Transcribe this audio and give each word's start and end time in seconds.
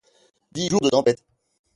Dix 0.51 0.67
jours 0.71 0.81
de 0.81 0.89
tempête— 0.89 1.23